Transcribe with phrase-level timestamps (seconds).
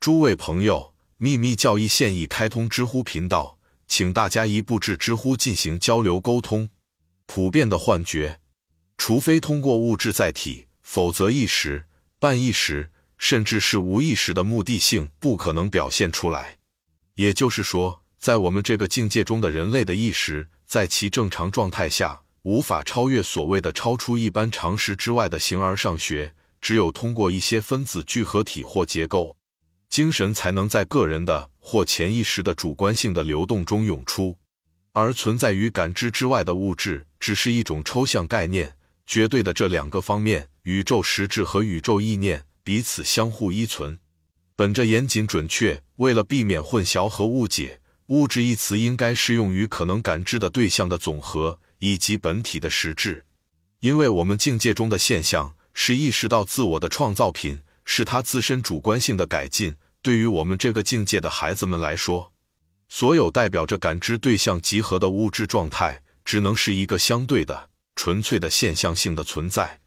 [0.00, 6.70] 诸位朋友，秘密教义现已开通知乎频道，请大家一步至知乎进行交流沟通。
[7.26, 8.40] 普遍的幻觉，
[8.96, 11.84] 除非通过物质载体，否则意识、
[12.18, 16.56] 半意识，甚至是无意识的目的性不可能表现出来。
[17.16, 26.32] 也就是说，在我们这个境界中的人类的意识，在其正常状态下，无法超越所谓的超出一般常识之外的形而上学。
[26.58, 29.36] 只有通过一些分子聚合体或结构，
[29.90, 34.38] 精神才能在个人的或潜意识的主观性的流动中涌出。
[34.92, 38.76] 而存在于感知之外的物质，只是一种抽象概念。
[39.06, 43.98] 绝对的这两个方面，宇宙实质和宇宙意念彼此相互依存。
[44.54, 53.24] 本着严谨准确，为了避免混淆和误解，物质一词应该适用于可能感知的对象的总和以及本体的实质，
[53.80, 55.54] 因为我们境界中的现象。
[55.72, 59.74] 是意识到自我的创造品，是他自身主观性的改进。
[60.02, 62.32] 对于我们这个境界的孩子们来说，
[62.88, 69.80] 所有代表着感知对象集合的物质状态，只能是一个相对的、纯粹的现象性的存在。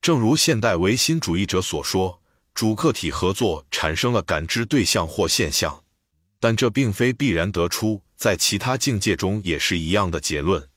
[0.00, 2.20] 正如现代唯心主义者所说，
[2.54, 5.82] 主客体合作产生了感知对象或现象，
[6.38, 10.68] 但这并非必然得出在其他境界中也是一样的结论。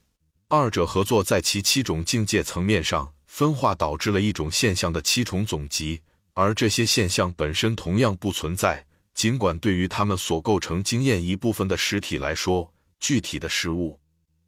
[0.47, 3.13] 二者合作在其七种境界层面上。
[3.29, 6.01] 分化导致了一种现象的七重总集，
[6.39, 8.85] 而这些现象本身同样不存在。
[9.13, 13.99] 尽管对于他们所构成经验一部分的实体来说，具体的事物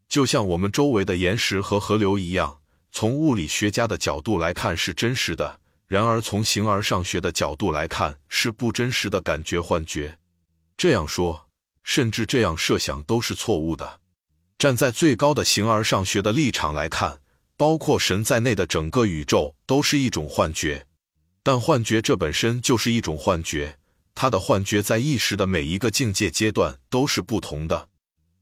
[0.07, 2.59] 就像我们周围的岩石和河流一样，
[2.93, 10.17] 从物理学家的角度来看是真实的；然而从形而上学的角度来看是不真实的感觉幻觉。
[10.77, 11.49] 这样说，
[11.83, 13.99] 甚至这样设想都是错误的。
[14.57, 17.19] 站在最高的形而上学的立场来看。
[17.57, 20.83] 包括神在内的整个宇宙都是一种幻觉，
[21.43, 23.77] 但幻觉这本身就是一种幻觉。
[24.13, 27.89] 它的幻觉在意识的每一个境界阶段都是不同的。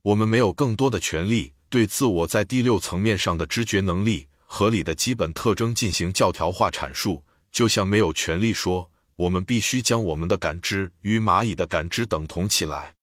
[0.02, 12.96] 我们没有更多的权利对自我在第六层面上的知觉能力合理的基本特征进行教条化阐述，就像没有权利说我们必须将我们的感知与蚂蚁的感知等同起来，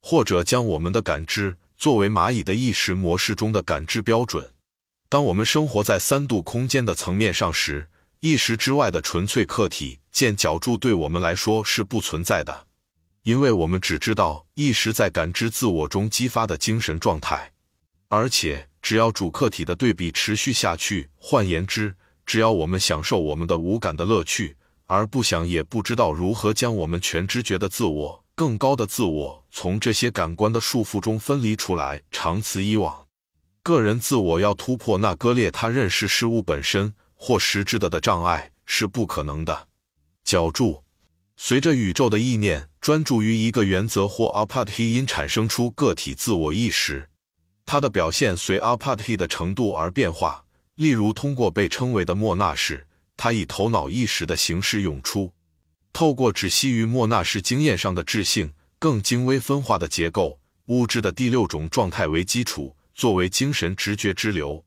[0.00, 4.50] 或者将我们的感知作为蚂蚁的意识模式中的感知标准。
[5.08, 7.88] 当我们生活在三度空间的层面上时，
[8.20, 12.66] 意识之外的纯粹客体见角柱对我们来说是不存在的，
[13.22, 17.52] 因为我们只知道意识在感知自我中激发的精神状态，
[18.08, 21.94] 而且只要主客体的对比持续下去，换言之，
[22.26, 33.06] 只要我们享受我们的无感的乐趣，而不想也不知道如何将我们全知觉的自我、更高的自我从这些感官的束缚中分离出来，长此以往。
[33.62, 39.68] 个人自我要突破那割裂他认识事物本身或实质的的障碍是不可能的。
[40.24, 40.82] 角柱
[41.36, 47.10] 随着宇宙的意念专注于一个原则或 apathy 因产生出个体自我意识，
[47.66, 50.44] 它的表现随 apathy 的程度而变化。
[50.76, 52.86] 例如，通过被称为的莫纳式，
[53.16, 55.32] 它以头脑意识的形式涌出，
[55.92, 62.74] 透过只系于莫纳式经验上的智性更精微分化的结构物质的第六种状态为基础。
[62.94, 64.64] 作为精神直觉之流，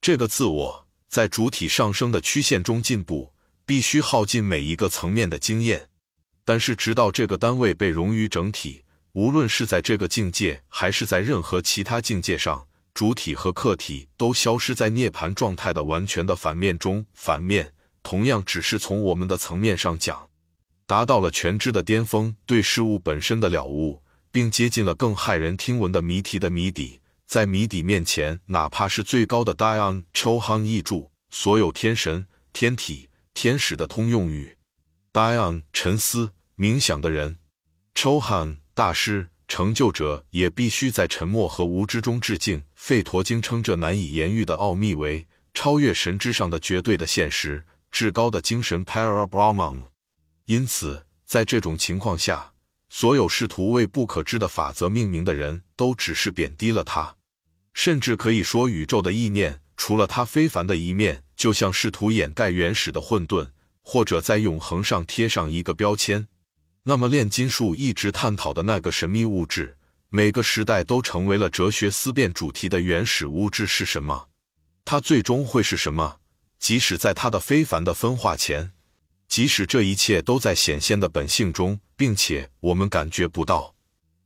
[0.00, 3.32] 这个自我在主体上升的曲线中进步，
[3.64, 5.88] 必须耗尽每一个层面的经验。
[6.44, 17.04] 但是，直到这个单位被融于整体，无论是在这个境界，还是在任何其他境界上，主体和客体都消失在涅槃状态的完全的反面中。
[17.14, 20.28] 反面同样只是从我们的层面上讲，
[20.86, 27.00] 达到了全知的巅峰，对事物本身的了悟，并接近了更骇人听闻的谜题的谜底。
[27.28, 34.56] 在谜底面前，哪怕是最高的 Dion Chohan 译著，所有天神、天体、天使的通用语。
[35.12, 37.36] Dion 沉思冥想的人
[37.94, 42.64] ，Chohan 大师、成就者也必须在沉默和无知中致敬。
[42.74, 49.82] 吠陀经称这难以言喻的奥秘为超越神之上的绝对的现实，至高的精神 Parabrahman。
[50.46, 52.54] 因此，在这种情况下，
[52.88, 57.17] 所有试图为不可知的法则命名的人都只是贬低了他。
[57.78, 63.50] 甚至可以说，宇宙的意念除了它非凡的一面，就像试图掩盖原始的混沌，
[63.82, 66.26] 或者在永恒上贴上一个标签。
[66.82, 69.76] 那么，炼金术一直探讨的那个神秘物质，
[70.08, 74.26] 每个时代都成为了哲学思辨主题的原始物质是什么？
[74.84, 76.16] 它最终会是什么？
[76.58, 78.72] 即使在它的非凡的分化前，
[79.28, 83.76] 即使这一切都在显现的本性中，并且我们感觉不到，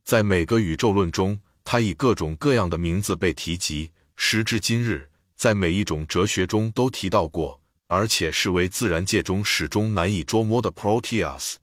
[0.03, 1.39] 在每个宇宙论中。
[1.65, 11.55] 它以各种各样的名字被提及，时至今日，在每一种哲学中都提到过，而且视为自然界中始终难以捉摸的 Proteus。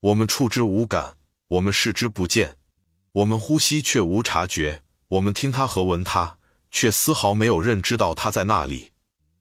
[0.00, 1.16] 我们触之无感，
[1.48, 2.56] 我们视之不见，
[3.12, 6.38] 我们呼吸却无察觉，我们听它和闻它，
[6.70, 8.92] 却丝毫没有认知到它在那里，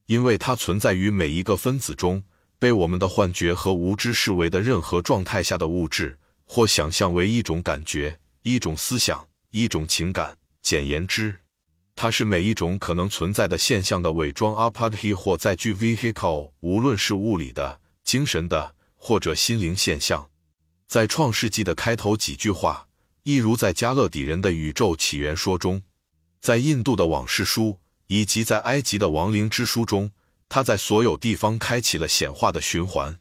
[0.05, 2.23] 因为它存在于每一个分子中，
[2.57, 10.37] 被我们的幻觉和无知视为的任何状态下的物质，或想象为一种感觉、一种思想、一种情感。
[10.61, 11.39] 简言之，
[11.95, 20.29] 它是每一种可能存在的现象的伪装 a p a r t y 或载具 vehicle，无论是物理的、精神的或者心灵现象。
[20.87, 22.87] 在创世纪的开头几句话，
[23.23, 25.81] 一如在加勒底人的宇宙起源说中，
[26.41, 30.11] 在印度的往事书以及在埃及的亡灵之书中，
[30.49, 33.17] 它在所有地方开启了显化的循环。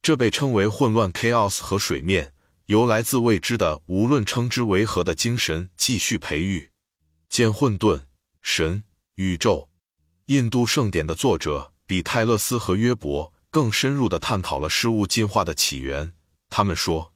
[0.00, 2.32] 这被称为混乱 （chaos） 和水面，
[2.72, 6.70] 由来自未知的，无论称之为何的精神继续培育。
[7.28, 8.04] 见混沌、
[8.40, 8.82] 神、
[9.16, 9.68] 宇宙。
[10.28, 16.14] 印度圣典的作者比泰勒斯和约伯更深入地探讨了事物进化的起源。
[16.48, 17.12] 他们说，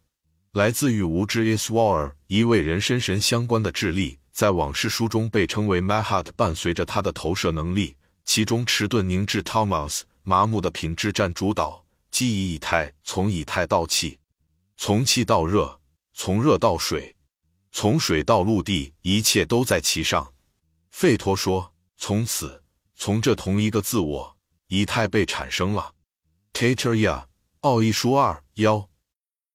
[0.53, 11.87] 来自于无知 Iswar 一位人身神相关的智力，在往事书中被称为 Mahat，伴随着他的投射能力，其中迟钝凝滞 Thomas 麻木的品质占主导。
[12.11, 14.19] 记忆以太，从以太到气，
[14.77, 15.81] 从气到热，
[16.13, 17.17] 从热到水，
[17.73, 20.35] 从水到陆地，一切都在其上。
[20.91, 22.63] 费托说，从此，
[22.95, 24.37] 从这同一个自我，
[24.69, 25.95] 以太被产生了。
[26.53, 27.25] Kateria，
[27.61, 28.89] 奥义书二幺。